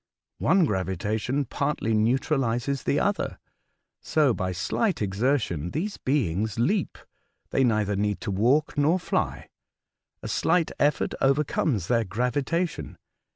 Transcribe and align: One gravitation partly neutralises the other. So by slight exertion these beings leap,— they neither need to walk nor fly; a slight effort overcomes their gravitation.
One 0.39 0.65
gravitation 0.65 1.45
partly 1.45 1.93
neutralises 1.93 2.81
the 2.85 2.99
other. 2.99 3.37
So 4.01 4.33
by 4.33 4.51
slight 4.51 4.99
exertion 4.99 5.69
these 5.69 5.97
beings 5.97 6.57
leap,— 6.57 6.97
they 7.51 7.63
neither 7.63 7.95
need 7.95 8.19
to 8.21 8.31
walk 8.31 8.75
nor 8.79 8.97
fly; 8.99 9.47
a 10.23 10.27
slight 10.27 10.71
effort 10.79 11.13
overcomes 11.21 11.85
their 11.87 12.03
gravitation. 12.03 12.97